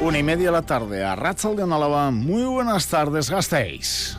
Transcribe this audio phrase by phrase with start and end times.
[0.00, 2.12] Una y media de la tarde a Ratzal de Álava.
[2.12, 4.16] Muy buenas tardes, gastéis.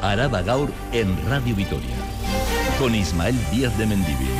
[0.00, 1.94] Araba Gaur en Radio Vitoria.
[2.78, 4.30] Con Ismael Díaz de Mendivil.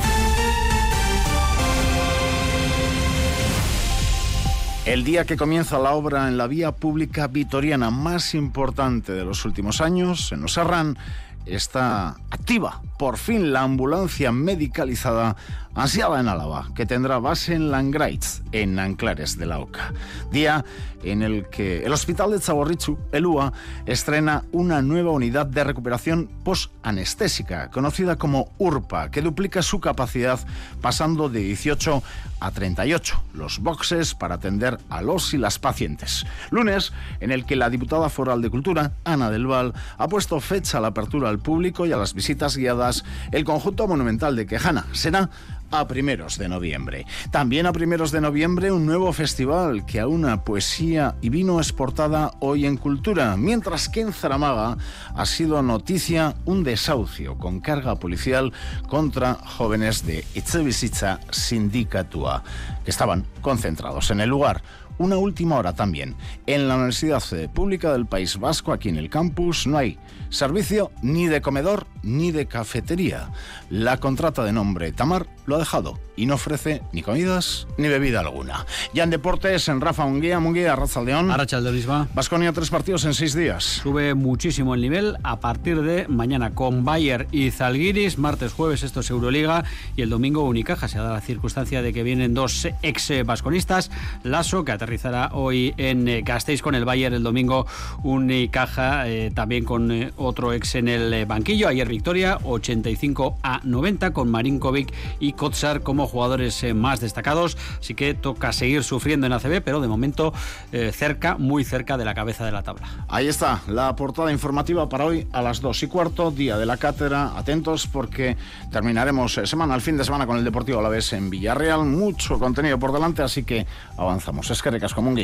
[4.87, 9.45] El día que comienza la obra en la vía pública vitoriana más importante de los
[9.45, 10.97] últimos años, en Oserran,
[11.45, 15.37] está activa por fin la ambulancia medicalizada
[15.77, 19.93] ansiada en Álava, que tendrá base en Langraitz, en Anclares de la Oca.
[20.33, 20.65] Día
[21.05, 23.53] en el que el Hospital de Chaborrichu, el UA,
[23.87, 30.41] estrena una nueva unidad de recuperación post-anestésica, conocida como URPA, que duplica su capacidad
[30.81, 32.03] pasando de 18
[32.39, 36.27] a 38 los boxes para atender a los y las pacientes.
[36.51, 40.79] Lunes, en el que la diputada foral de Cultura, Ana del Val, ha puesto fecha
[40.79, 44.87] a la apertura al público y a las visitas guiadas el conjunto monumental de Quejana.
[44.93, 45.31] Será
[45.71, 47.07] a primeros de noviembre.
[47.31, 52.67] También a primeros de noviembre un nuevo festival que aúna poesía y vino exportada hoy
[52.67, 54.77] en cultura, mientras que en Zaramaga
[55.15, 58.53] ha sido noticia un desahucio con carga policial
[58.89, 62.43] contra jóvenes de Itzebisitza Sindicatua,
[62.85, 64.63] que estaban concentrados en el lugar.
[64.99, 66.17] Una última hora también.
[66.47, 69.99] En la Universidad Pública del País Vasco, aquí en el campus, no hay
[70.31, 73.31] servicio ni de comedor ni de cafetería.
[73.71, 78.21] La contrata de nombre Tamar lo ha dejado y no ofrece ni comidas ni bebida
[78.21, 78.65] alguna.
[78.95, 81.31] Ya en deportes, en Rafa Munguía, Munguía, Arrachaldeón.
[81.31, 83.65] Arrachaldeón, Vasconia, tres partidos en seis días.
[83.83, 88.19] Sube muchísimo el nivel a partir de mañana con Bayer y Zalgiris.
[88.19, 89.65] Martes, jueves, esto es Euroliga.
[89.97, 90.89] Y el domingo Unicaja.
[90.89, 93.91] Se dado la circunstancia de que vienen dos ex vasconistas.
[94.23, 97.13] Lasso, que aterrizará hoy en eh, Gasteiz con el Bayer.
[97.13, 97.67] El domingo
[98.03, 101.69] Unicaja, eh, también con eh, otro ex en el banquillo.
[101.69, 107.57] Ayer victoria, 85 a 90 con Marinkovic y Kotsar como jugadores eh, más destacados.
[107.81, 110.33] Así que toca seguir sufriendo en ACB, pero de momento
[110.73, 112.89] eh, cerca, muy cerca de la cabeza de la tabla.
[113.09, 116.77] Ahí está la portada informativa para hoy a las 2 y cuarto, día de la
[116.77, 117.37] cátedra.
[117.37, 118.37] Atentos porque
[118.71, 121.85] terminaremos eh, semana, al fin de semana con el Deportivo a la vez en Villarreal.
[121.85, 123.67] Mucho contenido por delante, así que
[123.97, 124.51] avanzamos.
[124.51, 125.17] Es que recas como un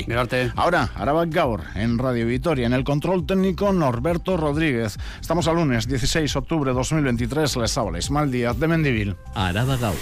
[0.56, 2.66] Ahora, Araba Gaur en Radio Vitoria.
[2.66, 4.81] En el control técnico, Norberto Rodríguez.
[5.20, 7.56] Estamos al lunes 16 de octubre de 2023.
[7.56, 9.16] Les habla Ismael Díaz de Mendivil.
[9.34, 9.96] Araba Gaur.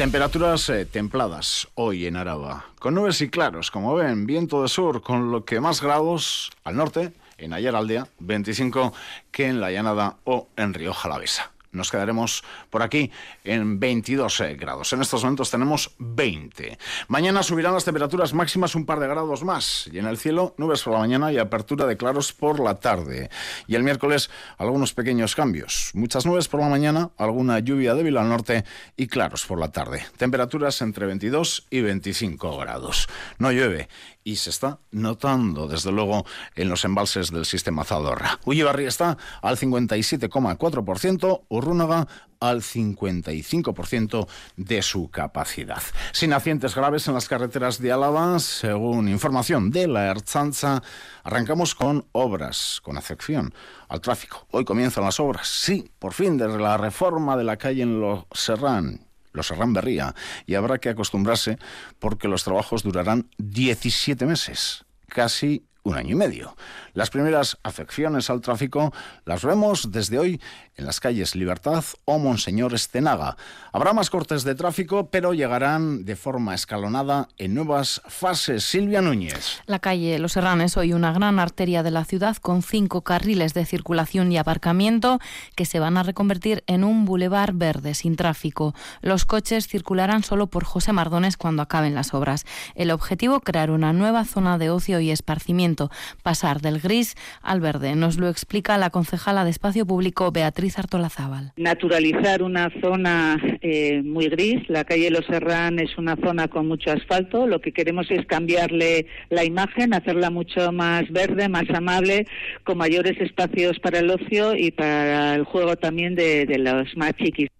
[0.00, 5.02] Temperaturas eh, templadas hoy en Araba, con nubes y claros, como ven, viento de sur,
[5.02, 8.94] con lo que más grados al norte, en Ayer Aldea, 25,
[9.30, 11.52] que en la Llanada o en Río Jalavesa.
[11.72, 13.10] Nos quedaremos por aquí
[13.44, 14.92] en 22 eh, grados.
[14.92, 16.78] En estos momentos tenemos 20.
[17.08, 19.88] Mañana subirán las temperaturas máximas un par de grados más.
[19.92, 23.30] Y en el cielo, nubes por la mañana y apertura de claros por la tarde.
[23.68, 25.90] Y el miércoles, algunos pequeños cambios.
[25.94, 28.64] Muchas nubes por la mañana, alguna lluvia débil al norte
[28.96, 30.04] y claros por la tarde.
[30.16, 33.08] Temperaturas entre 22 y 25 grados.
[33.38, 33.88] No llueve
[34.24, 38.38] y se está notando, desde luego, en los embalses del sistema Zadorra.
[38.44, 42.06] Ullibarri está al 57,4%, Urrúnaga
[42.40, 44.26] al 55%
[44.56, 45.82] de su capacidad.
[46.12, 50.82] Sin accidentes graves en las carreteras de Álava, según información de la Ertzanza,
[51.22, 53.52] arrancamos con obras, con afección
[53.88, 54.46] al tráfico.
[54.50, 58.24] Hoy comienzan las obras, sí, por fin, desde la reforma de la calle en Los
[58.32, 60.14] Serrán los Serrán Berría,
[60.46, 61.58] y habrá que acostumbrarse
[61.98, 66.56] porque los trabajos durarán 17 meses, casi un año y medio.
[66.94, 68.92] Las primeras afecciones al tráfico
[69.24, 70.40] las vemos desde hoy
[70.76, 73.36] en las calles Libertad o Monseñor Estenaga.
[73.72, 78.64] Habrá más cortes de tráfico, pero llegarán de forma escalonada en nuevas fases.
[78.64, 79.60] Silvia Núñez.
[79.66, 83.66] La calle Los Serranes, hoy una gran arteria de la ciudad con cinco carriles de
[83.66, 85.18] circulación y aparcamiento
[85.54, 88.74] que se van a reconvertir en un bulevar verde sin tráfico.
[89.02, 92.44] Los coches circularán solo por José Mardones cuando acaben las obras.
[92.74, 95.90] El objetivo, crear una nueva zona de ocio y esparcimiento,
[96.22, 97.94] pasar del gris al verde.
[97.94, 101.52] Nos lo explica la concejala de Espacio Público Beatriz Artolazábal.
[101.56, 104.68] Naturalizar una zona eh, muy gris.
[104.68, 107.46] La calle Los Serrán es una zona con mucho asfalto.
[107.46, 112.26] Lo que queremos es cambiarle la imagen, hacerla mucho más verde, más amable,
[112.64, 117.12] con mayores espacios para el ocio y para el juego también de, de los más
[117.14, 117.50] chiquis.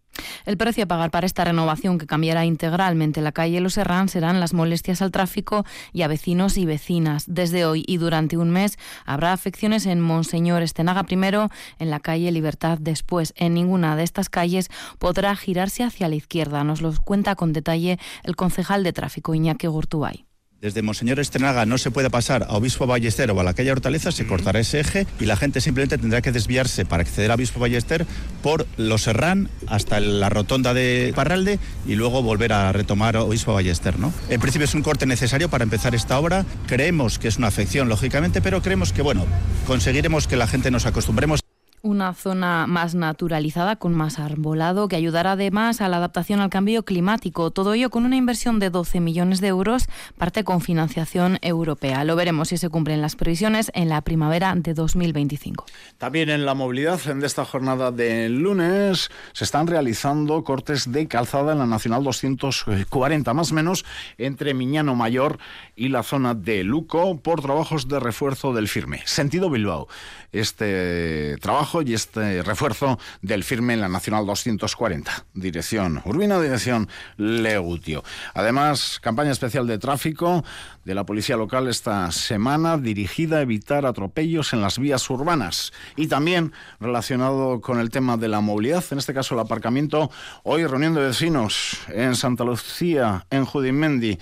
[0.46, 4.40] El precio a pagar para esta renovación que cambiará integralmente la calle Los Serrán serán
[4.40, 7.25] las molestias al tráfico y a vecinos y vecinas.
[7.26, 12.32] Desde hoy y durante un mes habrá afecciones en Monseñor Estenaga primero, en la calle
[12.32, 13.32] Libertad después.
[13.37, 16.64] En ninguna de estas calles podrá girarse hacia la izquierda.
[16.64, 20.29] Nos lo cuenta con detalle el concejal de tráfico Iñaki Gurtubay.
[20.60, 24.12] Desde Monseñor Estrenaga no se puede pasar a Obispo Ballester o a la calle Hortaleza,
[24.12, 27.60] se cortará ese eje y la gente simplemente tendrá que desviarse para acceder a Obispo
[27.60, 28.06] Ballester
[28.42, 33.98] por Los Serrán hasta la rotonda de Parralde y luego volver a retomar Obispo Ballester.
[33.98, 34.12] ¿no?
[34.28, 36.44] En principio es un corte necesario para empezar esta obra.
[36.66, 39.24] Creemos que es una afección, lógicamente, pero creemos que bueno,
[39.66, 41.39] conseguiremos que la gente nos acostumbremos.
[41.82, 46.82] Una zona más naturalizada, con más arbolado, que ayudará además a la adaptación al cambio
[46.82, 47.50] climático.
[47.52, 49.86] Todo ello con una inversión de 12 millones de euros,
[50.18, 52.04] parte con financiación europea.
[52.04, 55.64] Lo veremos si se cumplen las previsiones en la primavera de 2025.
[55.96, 61.52] También en la movilidad, en esta jornada de lunes, se están realizando cortes de calzada
[61.52, 63.86] en la Nacional 240, más o menos,
[64.18, 65.38] entre Miñano Mayor
[65.76, 69.00] y la zona de Luco, por trabajos de refuerzo del firme.
[69.06, 69.88] Sentido Bilbao.
[70.32, 75.26] Este trabajo y este refuerzo del firme en la Nacional 240.
[75.34, 78.02] Dirección Urbina, dirección Legutio.
[78.34, 80.44] Además, campaña especial de tráfico
[80.84, 86.08] de la policía local esta semana dirigida a evitar atropellos en las vías urbanas y
[86.08, 90.11] también relacionado con el tema de la movilidad, en este caso el aparcamiento.
[90.43, 94.19] Hoy reunión de vecinos en Santa Lucía, en Judimendi.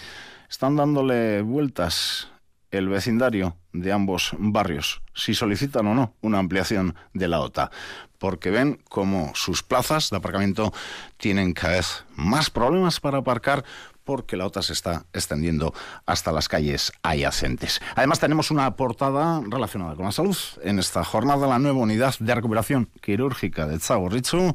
[0.50, 2.28] Están dándole vueltas
[2.70, 7.70] el vecindario de ambos barrios, si solicitan o no una ampliación de la OTA,
[8.18, 10.72] porque ven como sus plazas de aparcamiento
[11.16, 13.64] tienen cada vez más problemas para aparcar
[14.08, 15.74] porque la OTA se está extendiendo
[16.06, 17.80] hasta las calles adyacentes.
[17.94, 20.36] Además tenemos una portada relacionada con la salud.
[20.62, 23.78] En esta jornada la nueva unidad de recuperación quirúrgica de
[24.08, 24.54] Richu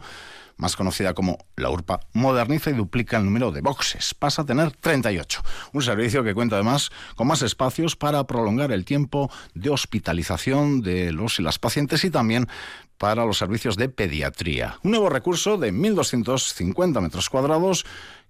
[0.57, 4.13] más conocida como la URPA, moderniza y duplica el número de boxes.
[4.13, 5.41] Pasa a tener 38.
[5.73, 11.11] Un servicio que cuenta además con más espacios para prolongar el tiempo de hospitalización de
[11.11, 12.47] los y las pacientes y también
[12.97, 14.77] para los servicios de pediatría.
[14.83, 17.85] Un nuevo recurso de 1.250 metros cuadrados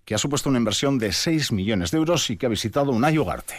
[0.06, 3.06] que ha supuesto una inversión de 6 millones de euros y que ha visitado un
[3.06, 3.56] Ayugarte.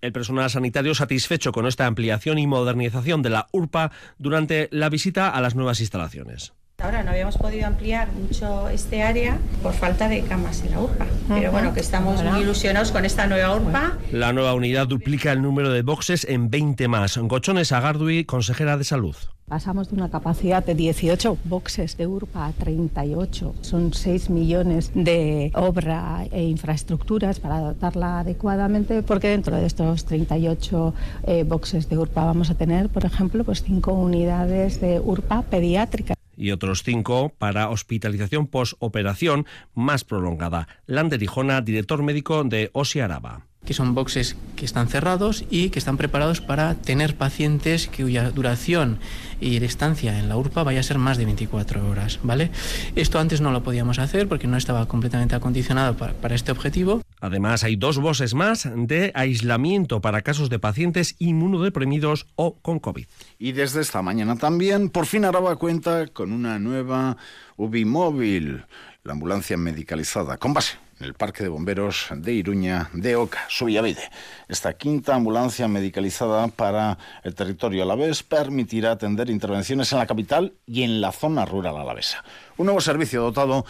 [0.00, 5.30] El personal sanitario satisfecho con esta ampliación y modernización de la URPA durante la visita
[5.30, 6.52] a las nuevas instalaciones.
[6.82, 11.06] Ahora no habíamos podido ampliar mucho este área por falta de camas en la URPA,
[11.26, 13.96] pero bueno, que estamos muy ilusionados con esta nueva URPA.
[14.12, 17.16] La nueva unidad duplica el número de boxes en 20 más.
[17.16, 19.16] Gochones Agardui, consejera de Salud.
[19.48, 23.54] Pasamos de una capacidad de 18 boxes de URPA a 38.
[23.62, 30.94] Son 6 millones de obra e infraestructuras para dotarla adecuadamente, porque dentro de estos 38
[31.26, 36.16] eh, boxes de URPA vamos a tener, por ejemplo, pues 5 unidades de URPA pediátrica
[36.52, 40.68] otros cinco para hospitalización post-operación más prolongada.
[40.86, 45.78] Lander Hijona, director médico de Osi Araba que son boxes que están cerrados y que
[45.78, 48.98] están preparados para tener pacientes cuya duración
[49.40, 52.50] y estancia en la URPA vaya a ser más de 24 horas, ¿vale?
[52.94, 57.02] Esto antes no lo podíamos hacer porque no estaba completamente acondicionado para este objetivo.
[57.20, 63.06] Además, hay dos voces más de aislamiento para casos de pacientes inmunodeprimidos o con COVID.
[63.38, 67.16] Y desde esta mañana también, por fin Araba cuenta con una nueva
[67.56, 68.64] UBI móvil,
[69.02, 74.10] la ambulancia medicalizada, con base en el Parque de Bomberos de Iruña de Oca, Subillavide.
[74.48, 80.82] Esta quinta ambulancia medicalizada para el territorio alavés permitirá atender intervenciones en la capital y
[80.82, 82.24] en la zona rural alavesa.
[82.56, 83.66] Un nuevo servicio dotado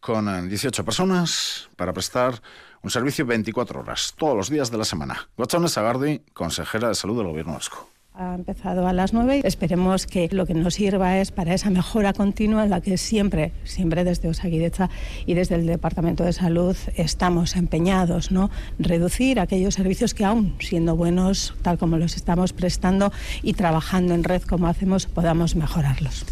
[0.00, 2.40] con 18 personas para prestar
[2.82, 5.28] un servicio 24 horas, todos los días de la semana.
[5.36, 7.88] Guachones Agardi, consejera de Salud del Gobierno Vasco
[8.18, 9.42] ha empezado a las 9.
[9.44, 13.52] Esperemos que lo que nos sirva es para esa mejora continua en la que siempre,
[13.64, 14.90] siempre desde Osaguidecha
[15.24, 18.50] y desde el Departamento de Salud estamos empeñados, ¿no?
[18.78, 24.24] Reducir aquellos servicios que aún siendo buenos, tal como los estamos prestando y trabajando en
[24.24, 26.26] red como hacemos, podamos mejorarlos.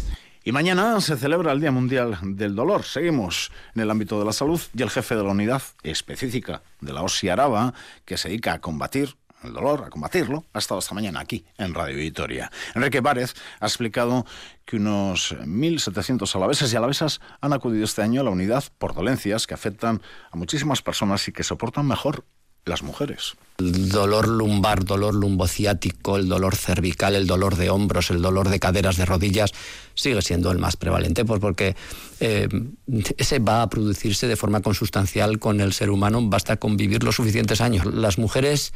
[0.47, 2.85] Y mañana se celebra el Día Mundial del Dolor.
[2.85, 6.93] Seguimos en el ámbito de la salud y el jefe de la unidad específica de
[6.93, 7.73] la OSI Araba,
[8.05, 11.73] que se dedica a combatir el dolor, a combatirlo, ha estado esta mañana aquí en
[11.73, 12.49] Radio Vitoria.
[12.75, 14.25] Enrique Várez ha explicado
[14.63, 19.47] que unos 1.700 alaveses y alavesas han acudido este año a la unidad por dolencias
[19.47, 20.01] que afectan
[20.31, 22.23] a muchísimas personas y que soportan mejor
[22.67, 23.35] las mujeres.
[23.57, 28.59] El dolor lumbar, dolor lumbociático, el dolor cervical, el dolor de hombros, el dolor de
[28.59, 29.51] caderas, de rodillas,
[29.95, 31.75] sigue siendo el más prevalente, pues porque
[32.19, 32.47] eh,
[33.17, 37.61] ese va a producirse de forma consustancial con el ser humano, basta convivir los suficientes
[37.61, 37.85] años.
[37.85, 38.73] Las mujeres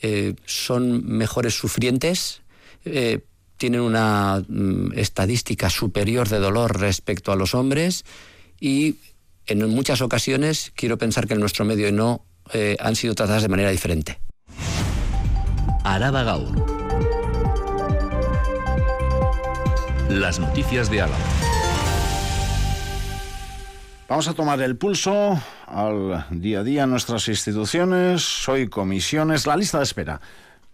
[0.00, 2.42] eh, son mejores sufrientes,
[2.84, 3.20] eh,
[3.56, 8.04] tienen una mm, estadística superior de dolor respecto a los hombres
[8.60, 8.96] y
[9.46, 13.48] en muchas ocasiones quiero pensar que en nuestro medio no eh, han sido tratadas de
[13.48, 14.20] manera diferente.
[15.84, 16.82] Araba Gaur.
[20.08, 21.18] Las noticias de Álava.
[24.08, 29.56] Vamos a tomar el pulso al día a día en nuestras instituciones, hoy comisiones, la
[29.56, 30.20] lista de espera.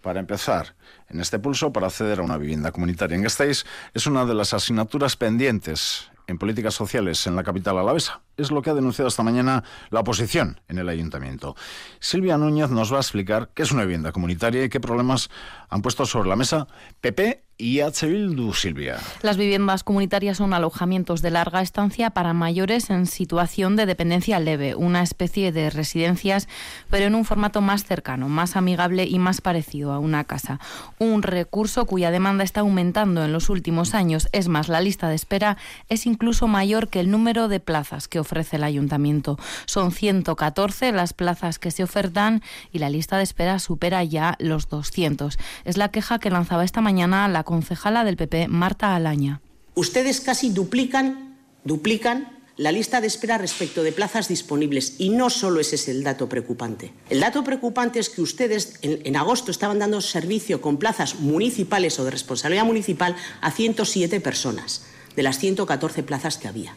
[0.00, 0.75] Para empezar,
[1.08, 4.54] en este pulso para acceder a una vivienda comunitaria en Gasteiz es una de las
[4.54, 8.20] asignaturas pendientes en políticas sociales en la capital alavesa.
[8.37, 11.56] Es lo que ha denunciado esta mañana la oposición en el ayuntamiento.
[11.99, 15.30] Silvia Núñez nos va a explicar qué es una vivienda comunitaria y qué problemas
[15.68, 16.68] han puesto sobre la mesa
[17.00, 18.07] PP y H.
[18.07, 18.99] Bildu, Silvia.
[19.23, 24.77] Las viviendas comunitarias son alojamientos de larga estancia para mayores en situación de dependencia leve,
[24.77, 26.49] una especie de residencias,
[26.88, 30.61] pero en un formato más cercano, más amigable y más parecido a una casa.
[31.00, 34.29] Un recurso cuya demanda está aumentando en los últimos años.
[34.31, 35.57] Es más, la lista de espera
[35.88, 39.37] es incluso mayor que el número de plazas que ofrece el ayuntamiento.
[39.67, 42.41] Son 114 las plazas que se ofertan
[42.73, 45.38] y la lista de espera supera ya los 200.
[45.65, 49.40] Es la queja que lanzaba esta mañana la concejala del PP, Marta Alaña.
[49.75, 52.28] Ustedes casi duplican, duplican
[52.59, 54.97] la lista de espera respecto de plazas disponibles.
[54.99, 56.93] Y no solo ese es el dato preocupante.
[57.09, 61.99] El dato preocupante es que ustedes en, en, agosto estaban dando servicio con plazas municipales
[61.99, 64.85] o de responsabilidad municipal a 107 personas
[65.17, 66.76] de las 114 plazas que había.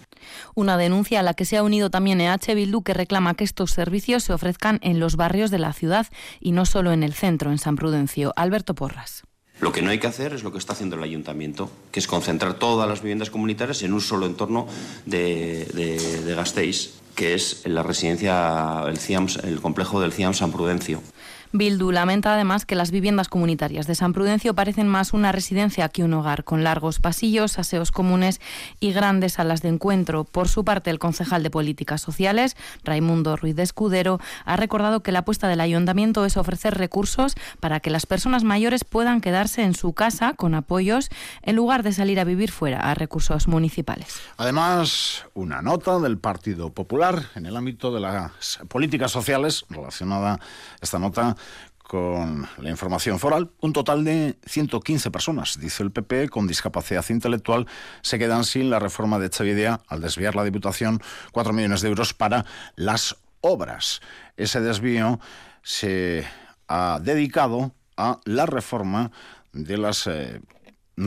[0.55, 3.71] Una denuncia a la que se ha unido también EH Bildu que reclama que estos
[3.71, 6.07] servicios se ofrezcan en los barrios de la ciudad
[6.39, 8.31] y no solo en el centro, en San Prudencio.
[8.37, 9.23] Alberto Porras.
[9.61, 12.07] Lo que no hay que hacer es lo que está haciendo el ayuntamiento, que es
[12.07, 14.67] concentrar todas las viviendas comunitarias en un solo entorno
[15.05, 18.97] de, de, de Gasteiz, que es la residencia, el,
[19.47, 21.03] el complejo del CIAM San Prudencio.
[21.53, 26.03] Bildu lamenta además que las viviendas comunitarias de San Prudencio parecen más una residencia que
[26.03, 28.39] un hogar, con largos pasillos, aseos comunes
[28.79, 30.23] y grandes salas de encuentro.
[30.23, 32.55] Por su parte, el concejal de Políticas Sociales,
[32.85, 37.81] Raimundo Ruiz de Escudero, ha recordado que la apuesta del ayuntamiento es ofrecer recursos para
[37.81, 41.09] que las personas mayores puedan quedarse en su casa con apoyos
[41.41, 44.21] en lugar de salir a vivir fuera a recursos municipales.
[44.37, 50.39] Además, una nota del Partido Popular en el ámbito de las políticas sociales relacionada
[50.79, 51.35] esta nota
[51.91, 57.67] con la información foral, un total de 115 personas, dice el PP, con discapacidad intelectual,
[58.01, 61.01] se quedan sin la reforma de Echevidea al desviar la Diputación
[61.33, 62.45] 4 millones de euros para
[62.77, 63.99] las obras.
[64.37, 65.19] Ese desvío
[65.63, 66.25] se
[66.69, 69.11] ha dedicado a la reforma
[69.51, 70.39] de las eh,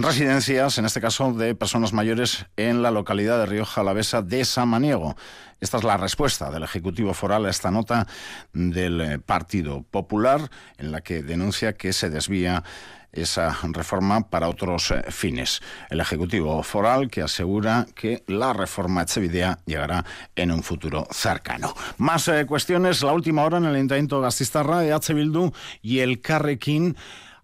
[0.03, 5.17] residencias, en este caso de personas mayores en la localidad de Rioja Alavesa de Samaniego.
[5.61, 8.07] Esta es la respuesta del Ejecutivo Foral a esta nota
[8.53, 12.65] del Partido Popular en la que denuncia que se desvía
[13.13, 15.61] esa reforma para otros eh, fines.
[15.89, 21.75] El Ejecutivo Foral que asegura que la reforma Echevidea llegará en un futuro cercano.
[21.99, 26.97] Más eh, cuestiones, la última hora en el Ayuntamiento Gastistarra, EH Bildu y el Carrequín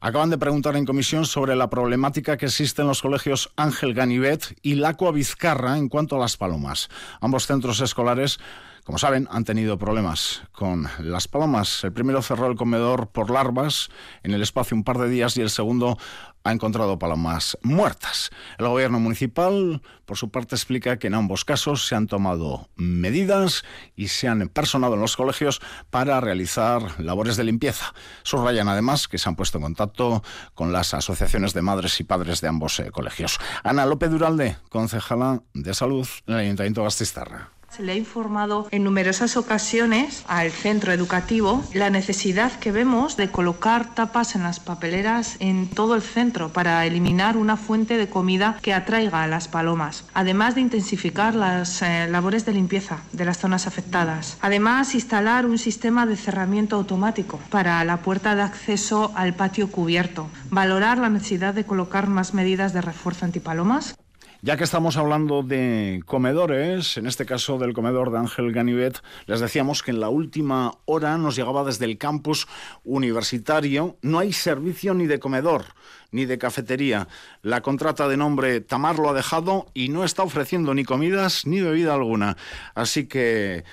[0.03, 4.57] Acaban de preguntar en comisión sobre la problemática que existe en los colegios Ángel Ganivet
[4.63, 6.89] y Lacua Vizcarra en cuanto a las palomas.
[7.21, 8.41] Ambos centros escolares
[8.85, 11.85] como saben, han tenido problemas con las palomas.
[11.85, 13.89] El primero cerró el comedor por larvas
[14.23, 15.99] en el espacio un par de días y el segundo
[16.45, 18.31] ha encontrado palomas muertas.
[18.59, 23.65] El gobierno municipal, por su parte, explica que en ambos casos se han tomado medidas
[23.95, 25.61] y se han personado en los colegios
[25.91, 27.93] para realizar labores de limpieza.
[28.23, 30.23] Subrayan además que se han puesto en contacto
[30.55, 33.39] con las asociaciones de madres y padres de ambos eh, colegios.
[33.63, 37.60] Ana López Duralde, concejala de salud en el Ayuntamiento de Gastistarra.
[37.71, 43.31] Se le ha informado en numerosas ocasiones al centro educativo la necesidad que vemos de
[43.31, 48.59] colocar tapas en las papeleras en todo el centro para eliminar una fuente de comida
[48.61, 53.39] que atraiga a las palomas, además de intensificar las eh, labores de limpieza de las
[53.39, 54.37] zonas afectadas.
[54.41, 60.27] Además, instalar un sistema de cerramiento automático para la puerta de acceso al patio cubierto.
[60.51, 63.95] Valorar la necesidad de colocar más medidas de refuerzo antipalomas.
[64.43, 69.41] Ya que estamos hablando de comedores, en este caso del comedor de Ángel Ganivet, les
[69.41, 72.49] decíamos que en la última hora nos llegaba desde el campus
[72.83, 75.67] universitario, no hay servicio ni de comedor
[76.11, 77.07] ni de cafetería.
[77.43, 81.61] La contrata de nombre Tamar lo ha dejado y no está ofreciendo ni comidas ni
[81.61, 82.39] bebida alguna.
[82.75, 83.65] Así que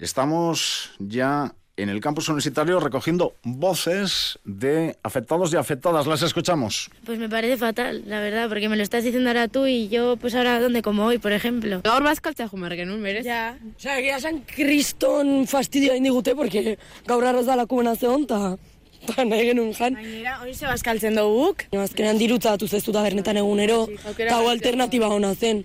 [0.00, 6.06] estamos ya en el campus universitario recogiendo voces de afectados y afectadas.
[6.06, 6.90] ¿Las escuchamos?
[7.04, 10.16] Pues me parece fatal, la verdad, porque me lo estás diciendo ahora tú y yo,
[10.16, 11.80] pues ahora, ¿dónde como hoy, por ejemplo?
[11.82, 13.24] Gaur bazkaltzea jumargen, un merez?
[13.24, 13.58] Ya.
[13.76, 18.56] Osea, egia esan kriston fastidio hain digute, porque gaur arroz da lakuna zeon, eta
[19.08, 19.98] ba, nahi genuen jan.
[19.98, 21.66] Gainera, hori ze bazkaltzen duguk.
[21.74, 25.64] Azkenean dirutzatu zestu da bernetan egunero, eta hau alternatiba hona zen.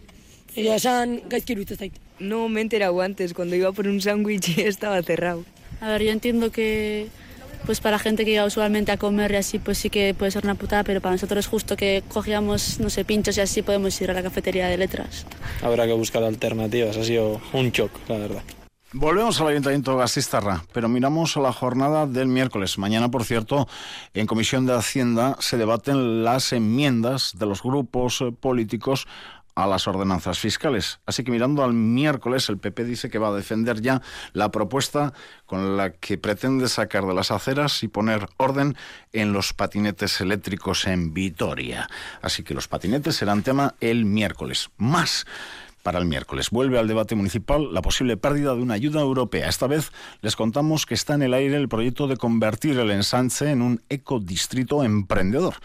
[0.55, 2.01] Egia esan, gaizki iruditzen zait.
[2.19, 5.45] No me he enterado antes, cuando iba por un sándwich estaba cerrado.
[5.81, 7.07] A ver, yo entiendo que,
[7.65, 10.43] pues para gente que iba usualmente a comer y así, pues sí que puede ser
[10.43, 13.99] una putada, pero para nosotros es justo que cogíamos, no sé, pinchos y así podemos
[14.01, 15.25] ir a la cafetería de letras.
[15.61, 18.43] Habrá que buscar alternativas, ha sido un shock, la verdad.
[18.93, 22.77] Volvemos al Ayuntamiento de Gastistarra, pero miramos a la jornada del miércoles.
[22.77, 23.67] Mañana, por cierto,
[24.13, 29.05] en Comisión de Hacienda se debaten las enmiendas de los grupos eh, políticos
[29.57, 30.99] a las ordenanzas fiscales.
[31.07, 35.13] Así que mirando al miércoles, el PP dice que va a defender ya la propuesta
[35.47, 38.77] con la que pretende sacar de las aceras y poner orden
[39.13, 41.89] en los patinetes eléctricos en Vitoria.
[42.21, 44.69] Así que los patinetes serán tema el miércoles.
[44.77, 45.25] Más
[45.87, 46.49] para el miércoles.
[46.49, 49.47] Vuelve al debate municipal la posible pérdida de una ayuda europea.
[49.47, 53.49] Esta vez les contamos que está en el aire el proyecto de convertir el ensanche
[53.49, 55.55] en un ecodistrito emprendedor.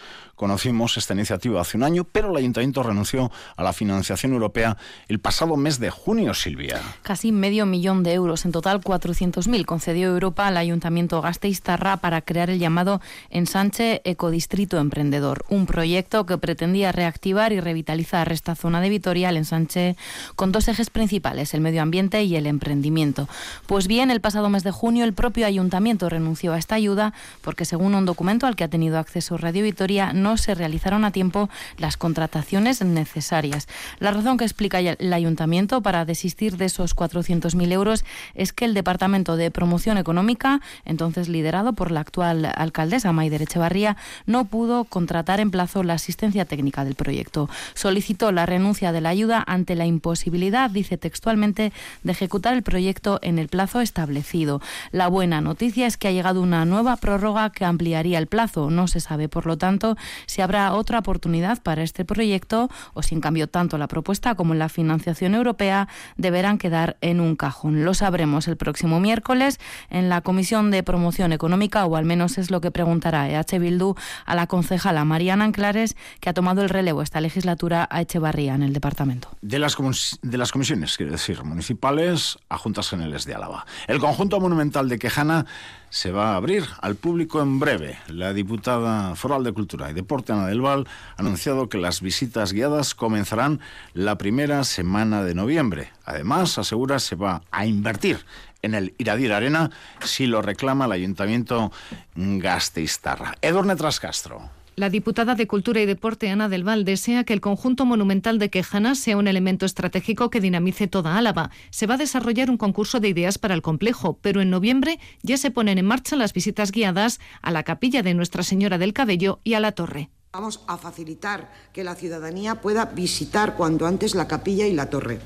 [0.42, 5.20] Conocimos esta iniciativa hace un año, pero el ayuntamiento renunció a la financiación europea el
[5.20, 6.80] pasado mes de junio, Silvia.
[7.02, 12.50] Casi medio millón de euros, en total 400.000, concedió Europa al ayuntamiento Gasteiztarra para crear
[12.50, 18.88] el llamado Ensanche Ecodistrito Emprendedor, un proyecto que pretendía reactivar y revitalizar esta zona de
[18.88, 19.94] Vitoria, el ensanche,
[20.34, 23.28] con dos ejes principales, el medio ambiente y el emprendimiento.
[23.66, 27.64] Pues bien, el pasado mes de junio el propio ayuntamiento renunció a esta ayuda porque
[27.64, 31.48] según un documento al que ha tenido acceso Radio Vitoria no se realizaron a tiempo
[31.78, 33.68] las contrataciones necesarias.
[33.98, 38.74] La razón que explica el ayuntamiento para desistir de esos 400.000 euros es que el
[38.74, 43.96] Departamento de Promoción Económica, entonces liderado por la actual alcaldesa Maider Echevarría,
[44.26, 47.48] no pudo contratar en plazo la asistencia técnica del proyecto.
[47.74, 51.72] Solicitó la renuncia de la ayuda ante la imposibilidad, dice textualmente,
[52.02, 54.60] de ejecutar el proyecto en el plazo establecido.
[54.90, 58.70] La buena noticia es que ha llegado una nueva prórroga que ampliaría el plazo.
[58.70, 59.96] No se sabe, por lo tanto,
[60.26, 64.54] si habrá otra oportunidad para este proyecto o si en cambio tanto la propuesta como
[64.54, 67.84] la financiación europea deberán quedar en un cajón.
[67.84, 69.58] Lo sabremos el próximo miércoles
[69.90, 73.94] en la Comisión de Promoción Económica o al menos es lo que preguntará EH Bildu
[74.26, 78.62] a la concejala Mariana Anclares que ha tomado el relevo esta legislatura a Echevarría en
[78.62, 79.28] el departamento.
[79.40, 79.76] De las,
[80.22, 83.66] de las comisiones, quiero decir, municipales a Juntas Generales de Álava.
[83.86, 85.46] El conjunto monumental de Quejana
[85.92, 87.98] se va a abrir al público en breve.
[88.08, 90.84] La diputada foral de Cultura y Deporte, Ana del ha
[91.16, 93.60] anunciado que las visitas guiadas comenzarán
[93.94, 95.90] la primera semana de noviembre.
[96.04, 98.24] Además, asegura se va a invertir
[98.62, 99.70] en el Iradir Arena
[100.04, 101.72] si lo reclama el Ayuntamiento
[102.14, 103.34] Gasteiztarra.
[103.42, 104.61] Edurne Trascastro.
[104.74, 108.48] La diputada de Cultura y Deporte, Ana del Val, desea que el conjunto monumental de
[108.48, 111.50] Quejana sea un elemento estratégico que dinamice toda Álava.
[111.68, 115.36] Se va a desarrollar un concurso de ideas para el complejo, pero en noviembre ya
[115.36, 119.40] se ponen en marcha las visitas guiadas a la capilla de Nuestra Señora del Cabello
[119.44, 120.08] y a la torre.
[120.32, 125.20] Vamos a facilitar que la ciudadanía pueda visitar cuanto antes la capilla y la torre.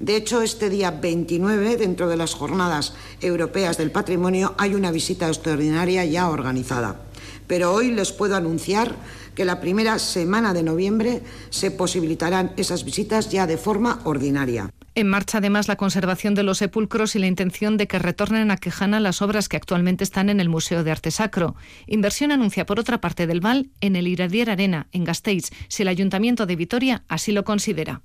[0.00, 5.28] De hecho, este día 29, dentro de las jornadas europeas del patrimonio, hay una visita
[5.28, 7.05] extraordinaria ya organizada
[7.46, 8.94] pero hoy les puedo anunciar
[9.34, 14.70] que la primera semana de noviembre se posibilitarán esas visitas ya de forma ordinaria.
[14.94, 18.56] En marcha además la conservación de los sepulcros y la intención de que retornen a
[18.56, 21.54] Quejana las obras que actualmente están en el Museo de Arte Sacro.
[21.86, 25.88] Inversión anuncia por otra parte del Val en el Iradier Arena, en Gasteiz, si el
[25.88, 28.00] Ayuntamiento de Vitoria así lo considera.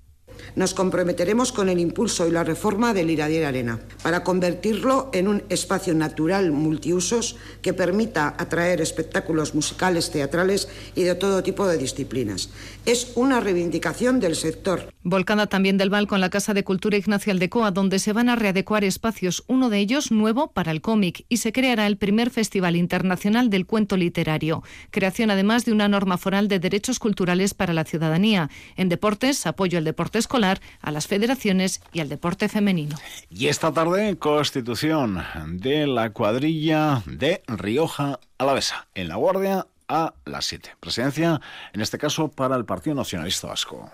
[0.56, 5.44] Nos comprometeremos con el impulso y la reforma del Iradier Arena para convertirlo en un
[5.50, 12.50] espacio natural multiusos que permita atraer espectáculos musicales, teatrales y de todo tipo de disciplinas.
[12.86, 14.92] Es una reivindicación del sector.
[15.04, 18.36] Volcada también del Val con la Casa de Cultura Ignacio Aldecoa, donde se van a
[18.36, 22.76] readecuar espacios, uno de ellos nuevo para el cómic, y se creará el primer Festival
[22.76, 24.64] Internacional del Cuento Literario.
[24.92, 28.50] Creación además de una norma foral de derechos culturales para la ciudadanía.
[28.76, 32.96] En deportes, apoyo al deporte escolar, a las federaciones y al deporte femenino.
[33.30, 40.46] Y esta tarde, constitución de la cuadrilla de Rioja Alavesa, en La Guardia a las
[40.46, 40.70] 7.
[40.80, 41.42] Presidencia,
[41.74, 43.92] en este caso, para el Partido Nacionalista Vasco.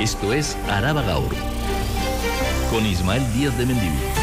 [0.00, 1.32] Esto es Araba Gaur,
[2.72, 4.21] con Ismael Díaz de Mendivil.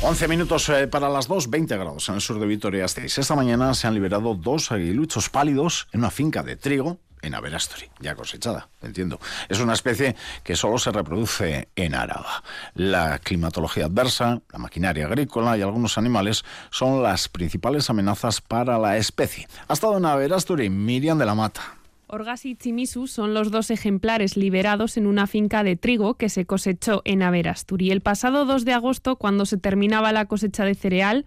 [0.00, 3.18] 11 minutos eh, para las 2, 20 grados en el sur de Vitoria-Gasteiz.
[3.18, 7.90] Esta mañana se han liberado dos aguiluchos pálidos en una finca de trigo en Averasturi,
[7.98, 9.18] ya cosechada, entiendo.
[9.48, 12.44] Es una especie que solo se reproduce en Araba.
[12.74, 18.98] La climatología adversa, la maquinaria agrícola y algunos animales son las principales amenazas para la
[18.98, 19.48] especie.
[19.66, 21.77] Ha estado en Averasturi Miriam de la Mata.
[22.10, 26.46] Orgas y Chimisu son los dos ejemplares liberados en una finca de trigo que se
[26.46, 27.90] cosechó en Averasturi.
[27.90, 31.26] El pasado 2 de agosto, cuando se terminaba la cosecha de cereal,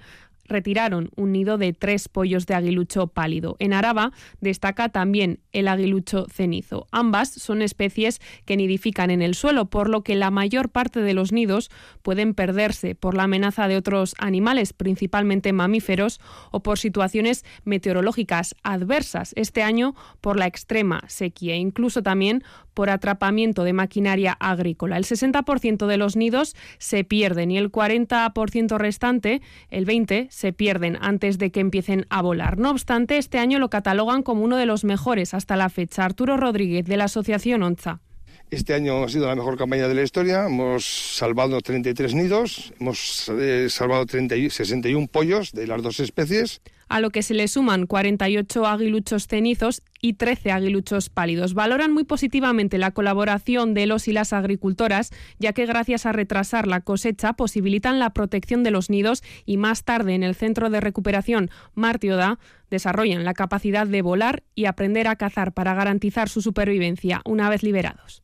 [0.51, 3.55] retiraron un nido de tres pollos de aguilucho pálido.
[3.59, 6.87] En Araba destaca también el aguilucho cenizo.
[6.91, 11.13] Ambas son especies que nidifican en el suelo, por lo que la mayor parte de
[11.13, 16.19] los nidos pueden perderse por la amenaza de otros animales, principalmente mamíferos,
[16.51, 19.33] o por situaciones meteorológicas adversas.
[19.35, 24.97] Este año por la extrema sequía, incluso también por atrapamiento de maquinaria agrícola.
[24.97, 30.97] El 60% de los nidos se pierden y el 40% restante, el 20%, se pierden
[30.99, 32.57] antes de que empiecen a volar.
[32.57, 36.03] No obstante, este año lo catalogan como uno de los mejores hasta la fecha.
[36.03, 38.01] Arturo Rodríguez, de la Asociación ONZA.
[38.49, 40.47] Este año ha sido la mejor campaña de la historia.
[40.47, 46.61] Hemos salvado 33 nidos, hemos eh, salvado 30, 61 pollos de las dos especies.
[46.91, 51.53] A lo que se le suman 48 aguiluchos cenizos y 13 aguiluchos pálidos.
[51.53, 56.67] Valoran muy positivamente la colaboración de los y las agricultoras, ya que gracias a retrasar
[56.67, 60.81] la cosecha posibilitan la protección de los nidos y más tarde en el centro de
[60.81, 67.21] recuperación Martioda desarrollan la capacidad de volar y aprender a cazar para garantizar su supervivencia
[67.23, 68.21] una vez liberados.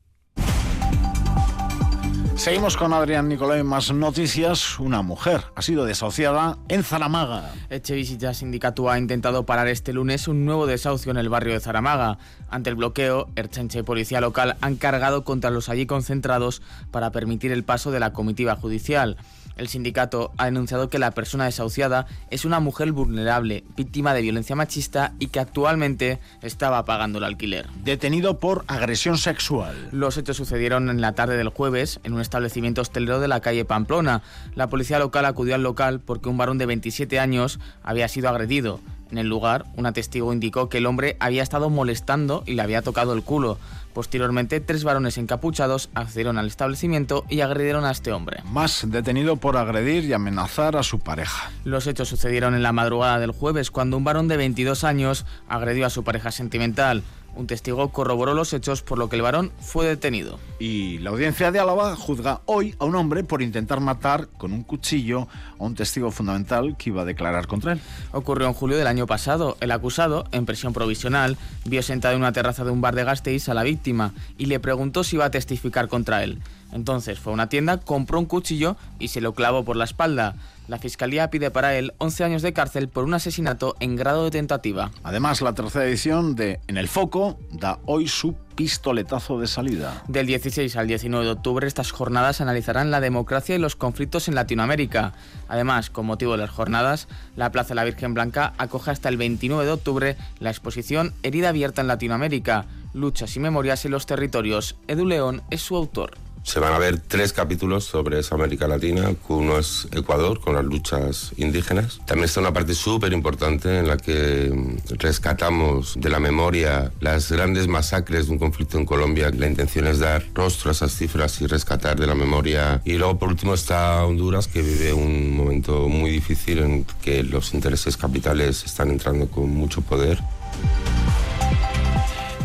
[2.48, 4.80] Seguimos con Adrián Nicolai, más noticias.
[4.80, 7.52] Una mujer ha sido desahuciada en Zaramaga.
[7.70, 12.20] Echevisita Sindicato ha intentado parar este lunes un nuevo desahucio en el barrio de Zaramaga.
[12.50, 17.52] Ante el bloqueo, Erchenche y Policía Local han cargado contra los allí concentrados para permitir
[17.52, 19.18] el paso de la comitiva judicial.
[19.58, 24.56] El sindicato ha denunciado que la persona desahuciada es una mujer vulnerable, víctima de violencia
[24.56, 27.68] machista y que actualmente estaba pagando el alquiler.
[27.84, 29.90] Detenido por agresión sexual.
[29.92, 33.66] Los hechos sucedieron en la tarde del jueves en un establecimiento hostelero de la calle
[33.66, 34.22] Pamplona.
[34.56, 38.80] La policía local acudió al local porque un varón de 27 años había sido agredido.
[39.12, 42.82] En el lugar, una testigo indicó que el hombre había estado molestando y le había
[42.82, 43.58] tocado el culo.
[43.98, 48.44] Posteriormente, tres varones encapuchados accedieron al establecimiento y agredieron a este hombre.
[48.46, 51.50] Más detenido por agredir y amenazar a su pareja.
[51.64, 55.88] Los hechos sucedieron en la madrugada del jueves cuando un varón de 22 años agredió
[55.88, 57.02] a su pareja sentimental.
[57.36, 60.40] Un testigo corroboró los hechos por lo que el varón fue detenido.
[60.60, 64.64] Y la audiencia de Álava juzga hoy a un hombre por intentar matar con un
[64.64, 65.28] cuchillo
[65.60, 67.82] a un testigo fundamental que iba a declarar contra él.
[68.12, 69.56] Ocurrió en julio del año pasado.
[69.60, 73.50] El acusado, en prisión provisional, vio sentada en una terraza de un bar de Gasteiz
[73.50, 76.40] a la víctima y le preguntó si iba a testificar contra él.
[76.72, 80.36] Entonces fue a una tienda, compró un cuchillo y se lo clavó por la espalda.
[80.68, 84.32] La Fiscalía pide para él 11 años de cárcel por un asesinato en grado de
[84.32, 84.92] tentativa.
[85.02, 90.04] Además, la tercera edición de En el Foco da hoy su pistoletazo de salida.
[90.10, 94.36] Del 16 al 19 de octubre, estas jornadas analizarán la democracia y los conflictos en
[94.36, 95.14] Latinoamérica.
[95.48, 99.16] Además, con motivo de las jornadas, la Plaza de la Virgen Blanca acoge hasta el
[99.16, 104.76] 29 de octubre la exposición Herida Abierta en Latinoamérica, luchas y memorias en los territorios.
[104.88, 106.27] Edu León es su autor.
[106.48, 109.14] Se van a ver tres capítulos sobre esa América Latina.
[109.28, 112.00] Uno es Ecuador, con las luchas indígenas.
[112.06, 117.30] También está una parte súper importante en la que mm, rescatamos de la memoria las
[117.34, 119.30] grandes masacres de un conflicto en Colombia.
[119.30, 122.82] La intención es dar rostro a esas cifras y rescatar de la memoria.
[122.86, 127.54] Y luego, por último, está Honduras, que vive un momento muy difícil en que los
[127.54, 130.18] intereses capitales están entrando con mucho poder.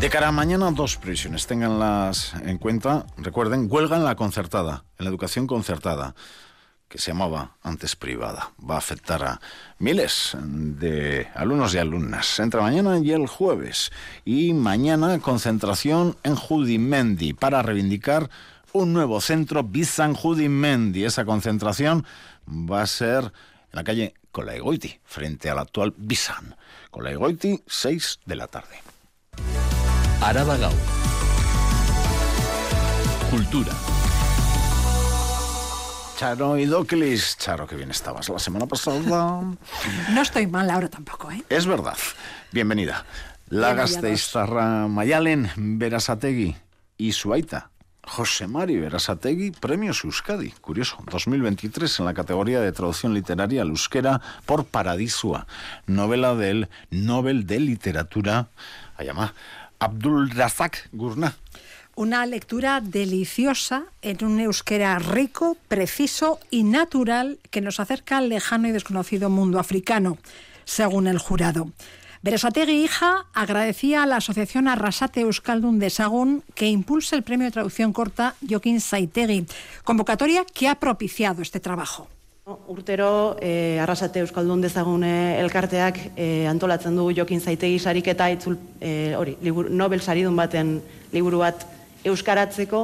[0.03, 1.47] De cara a mañana, dos previsiones.
[1.47, 3.05] Ténganlas en cuenta.
[3.15, 6.13] Recuerden, huelga en la concertada, en la educación concertada,
[6.89, 8.51] que se llamaba antes privada.
[8.59, 9.39] Va a afectar a
[9.79, 12.37] miles de alumnos y alumnas.
[12.41, 13.93] Entre mañana y el jueves.
[14.25, 18.29] Y mañana, concentración en Judimendi para reivindicar
[18.73, 21.05] un nuevo centro Bizan Judimendi.
[21.05, 22.05] Esa concentración
[22.45, 23.31] va a ser en
[23.71, 26.57] la calle Colaegoiti, frente al actual Bizan.
[26.91, 28.83] Colaegoiti, 6 de la tarde.
[30.23, 30.71] Araba Gau.
[33.29, 33.73] Cultura.
[36.17, 37.37] Charo y Doclis.
[37.37, 39.01] Charo, que bien estabas la semana pasada.
[39.01, 41.43] No estoy mal ahora tampoco, ¿eh?
[41.49, 41.97] Es verdad.
[42.53, 43.03] Bienvenida.
[43.49, 46.55] La Gasteiztarra Mayalen Berasategui
[46.97, 47.69] y Suaita.
[48.05, 50.51] José Mari Berasategui, Premios Euskadi.
[50.61, 55.47] Curioso, 2023 en la categoría de traducción literaria al euskera por Paradisua,
[55.85, 58.49] novela del Nobel de Literatura,
[58.97, 59.33] Ayamá,
[59.83, 61.35] Abdul Razak Gurna.
[61.95, 68.69] Una lectura deliciosa en un euskera rico, preciso y natural que nos acerca al lejano
[68.69, 70.17] y desconocido mundo africano,
[70.63, 71.69] según el jurado.
[72.21, 77.51] Berasategui hija agradecía a la asociación Arrasate Euskaldun de Sagún que impulsa el premio de
[77.51, 79.45] traducción corta Joaquín Saitegui,
[79.83, 82.07] convocatoria que ha propiciado este trabajo.
[82.43, 89.15] Urtero, eh, arrasate Euskaldun dezagun eh, elkarteak eh, antolatzen du Jokin Zaitegi sariketa itzul, eh,
[89.15, 90.73] hori, libur, Nobel saridun baten
[91.13, 91.63] liburu bat
[92.03, 92.83] euskaratzeko,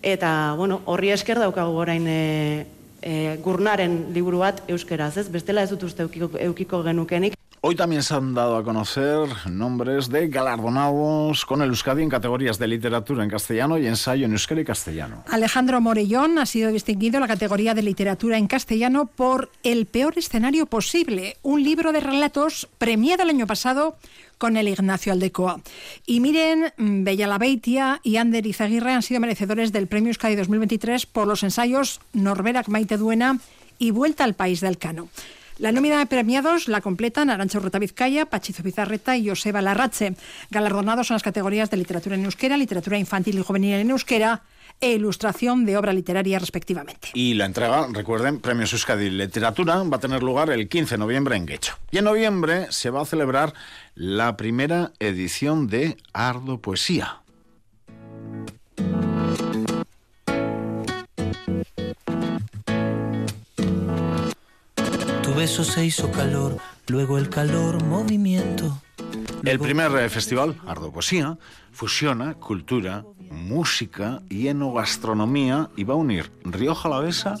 [0.00, 2.66] eta, bueno, horri esker daukagu orain eh,
[3.02, 5.26] e, gurnaren liburu bat euskeraz, ez?
[5.30, 7.37] Bestela ez dut uste eukiko, eukiko genukenik.
[7.60, 12.56] Hoy también se han dado a conocer nombres de galardonados con el Euskadi en categorías
[12.56, 15.24] de literatura en castellano y ensayo en euskera y castellano.
[15.28, 20.16] Alejandro Morellón ha sido distinguido en la categoría de literatura en castellano por El peor
[20.16, 23.96] escenario posible, un libro de relatos premiado el año pasado
[24.38, 25.60] con el Ignacio Aldecoa.
[26.06, 31.26] Y miren, Bella Labeitia y Ander Izaguirre han sido merecedores del Premio Euskadi 2023 por
[31.26, 33.40] los ensayos Norberak Maite Duena
[33.80, 35.08] y Vuelta al País del Cano.
[35.58, 40.14] La nómina de premiados la completan Arancha Urreta Vizcaya, Pachizo Pizarreta y Joseba Larrache,
[40.50, 44.42] galardonados en las categorías de literatura en euskera, literatura infantil y juvenil en euskera
[44.80, 47.08] e ilustración de obra literaria respectivamente.
[47.12, 51.34] Y la entrega, recuerden, Premios Euskadi Literatura va a tener lugar el 15 de noviembre
[51.34, 51.74] en Guecho.
[51.90, 53.52] Y en noviembre se va a celebrar
[53.96, 57.22] la primera edición de Ardo Poesía.
[65.38, 68.82] Beso se hizo calor, luego el calor movimiento.
[69.44, 71.38] El primer eh, festival, Ardo Poesía,
[71.70, 77.36] fusiona cultura, música y enogastronomía y va a unir Rioja Alavesa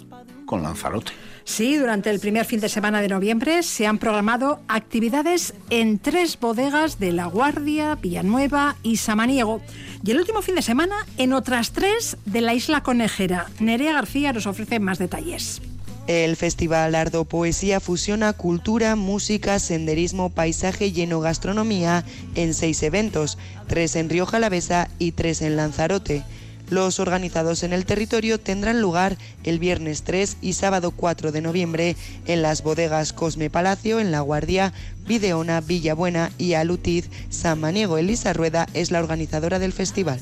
[0.46, 1.10] con Lanzarote.
[1.42, 6.38] Sí, durante el primer fin de semana de noviembre se han programado actividades en tres
[6.38, 9.60] bodegas de La Guardia, Villanueva y Samaniego.
[10.04, 13.46] Y el último fin de semana en otras tres de la Isla Conejera.
[13.58, 15.60] Nerea García nos ofrece más detalles.
[16.08, 22.02] El Festival Ardo Poesía fusiona cultura, música, senderismo, paisaje y enogastronomía
[22.34, 26.24] en seis eventos, tres en Rioja Alavesa y tres en Lanzarote.
[26.70, 31.94] Los organizados en el territorio tendrán lugar el viernes 3 y sábado 4 de noviembre
[32.26, 34.72] en las bodegas Cosme Palacio, en La Guardia,
[35.06, 37.10] Videona, Villabuena y Alutiz.
[37.28, 40.20] San Maniego Elisa Rueda es la organizadora del festival.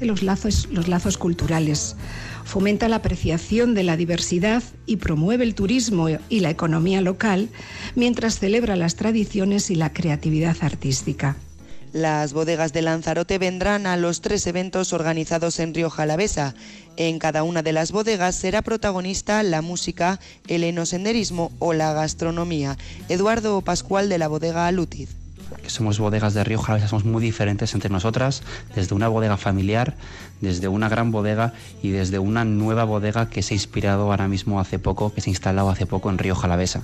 [0.00, 1.94] Los lazos, los lazos culturales
[2.44, 7.48] fomenta la apreciación de la diversidad y promueve el turismo y la economía local,
[7.94, 11.36] mientras celebra las tradiciones y la creatividad artística.
[11.92, 16.54] Las bodegas de Lanzarote vendrán a los tres eventos organizados en Rioja Alavesa.
[16.96, 22.78] En cada una de las bodegas será protagonista la música, el enosenderismo o la gastronomía.
[23.08, 25.19] Eduardo Pascual de la bodega Alutiz
[25.62, 28.42] que somos bodegas de Rioja, a somos muy diferentes entre nosotras,
[28.74, 29.96] desde una bodega familiar,
[30.40, 34.60] desde una gran bodega y desde una nueva bodega que se ha inspirado ahora mismo
[34.60, 36.82] hace poco, que se ha instalado hace poco en Rioja Alavesa.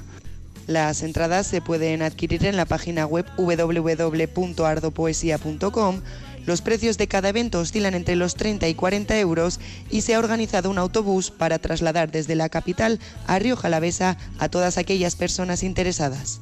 [0.66, 6.00] Las entradas se pueden adquirir en la página web www.ardopoesia.com.
[6.44, 10.18] Los precios de cada evento oscilan entre los 30 y 40 euros y se ha
[10.18, 15.62] organizado un autobús para trasladar desde la capital a Rioja Alavesa a todas aquellas personas
[15.62, 16.40] interesadas.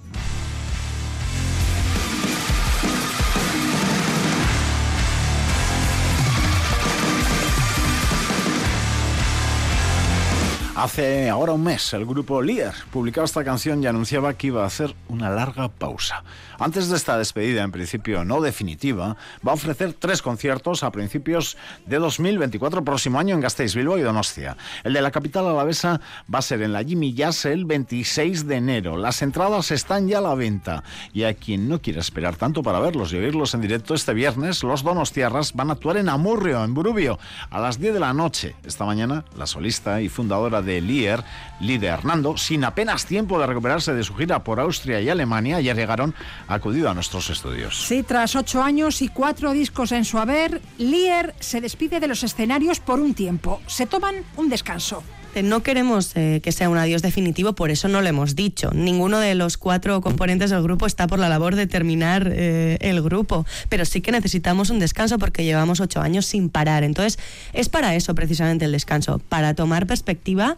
[10.85, 14.66] Hace ahora un mes el grupo Lear publicaba esta canción y anunciaba que iba a
[14.66, 16.23] hacer una larga pausa.
[16.59, 19.16] Antes de esta despedida, en principio no definitiva,
[19.47, 24.03] va a ofrecer tres conciertos a principios de 2024, próximo año en Gasteiz, Bilbao y
[24.03, 24.59] Donostia.
[24.85, 28.57] El de la capital alavesa va a ser en la Jimmy Jazz el 26 de
[28.57, 28.99] enero.
[28.99, 32.79] Las entradas están ya a la venta y a quien no quiera esperar tanto para
[32.79, 36.75] verlos y oírlos en directo este viernes, los Donostiarras van a actuar en Amurrio, en
[36.75, 37.18] Burubio,
[37.49, 38.55] a las 10 de la noche.
[38.64, 41.24] Esta mañana, la solista y fundadora de Lier,
[41.60, 45.74] Lide Hernando, sin apenas tiempo de recuperarse de su gira por Austria y Alemania, ya
[45.74, 46.14] llegaron
[46.48, 47.87] acudido a nuestros estudios.
[47.87, 52.22] Sí, tras ocho años y cuatro discos en su haber, Lier se despide de los
[52.22, 53.60] escenarios por un tiempo.
[53.66, 55.02] Se toman un descanso.
[55.42, 58.70] No queremos eh, que sea un adiós definitivo, por eso no lo hemos dicho.
[58.73, 63.03] Ninguno de los cuatro componentes del grupo está por la labor de terminar eh, el
[63.03, 66.85] grupo, pero sí que necesitamos un descanso porque llevamos ocho años sin parar.
[66.85, 67.18] Entonces,
[67.53, 70.57] es para eso precisamente el descanso, para tomar perspectiva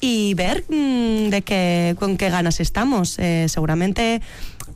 [0.00, 3.18] y ver mm, de qué, con qué ganas estamos.
[3.18, 4.20] Eh, seguramente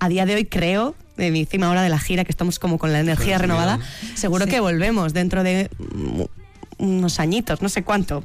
[0.00, 2.92] a día de hoy creo de encima hora de la gira, que estamos como con
[2.92, 3.80] la energía renovada,
[4.14, 6.22] seguro que volvemos dentro de mm,
[6.78, 8.24] unos añitos, no sé cuánto.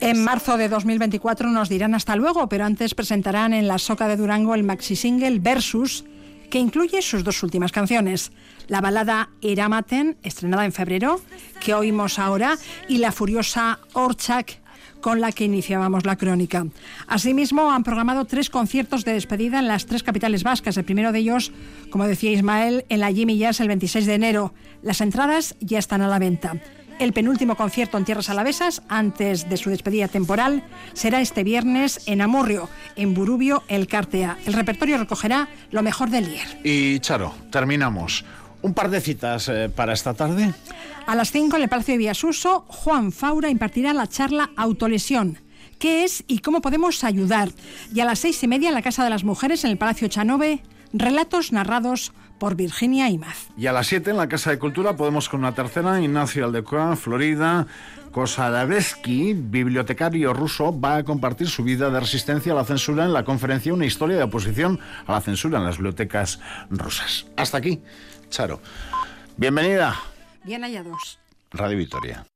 [0.00, 4.16] En marzo de 2024 nos dirán hasta luego, pero antes presentarán en la Soca de
[4.16, 6.04] Durango el maxi single Versus,
[6.50, 8.30] que incluye sus dos últimas canciones,
[8.68, 11.20] la balada Eramaten, estrenada en febrero,
[11.60, 12.56] que oímos ahora,
[12.88, 14.61] y la furiosa Orchak,
[15.02, 16.64] con la que iniciábamos la crónica.
[17.06, 20.78] Asimismo, han programado tres conciertos de despedida en las tres capitales vascas.
[20.78, 21.52] El primero de ellos,
[21.90, 24.54] como decía Ismael, en la Jimmy Jazz el 26 de enero.
[24.82, 26.54] Las entradas ya están a la venta.
[26.98, 30.62] El penúltimo concierto en Tierras Alavesas, antes de su despedida temporal,
[30.92, 34.38] será este viernes en Amurrio, en Burubio, el Cartea.
[34.46, 36.60] El repertorio recogerá lo mejor del Lier.
[36.62, 38.24] Y Charo, terminamos.
[38.62, 40.54] Un par de citas eh, para esta tarde.
[41.06, 45.38] A las 5 en el Palacio de Viasuso, Juan Faura impartirá la charla Autolesión.
[45.78, 47.50] ¿Qué es y cómo podemos ayudar?
[47.92, 50.06] Y a las seis y media en la Casa de las Mujeres, en el Palacio
[50.06, 53.48] Chanove, relatos narrados por Virginia Imaz.
[53.56, 56.96] Y a las 7 en la Casa de Cultura podemos con una tercera, Ignacio Aldecoa,
[56.96, 57.66] Florida.
[58.12, 63.24] Kosaravsky, bibliotecario ruso, va a compartir su vida de resistencia a la censura en la
[63.24, 67.26] conferencia Una historia de oposición a la censura en las bibliotecas rusas.
[67.36, 67.80] Hasta aquí,
[68.32, 68.60] Charo.
[69.36, 69.94] Bienvenida.
[70.42, 71.18] Bien hallados.
[71.52, 72.26] Radio Victoria.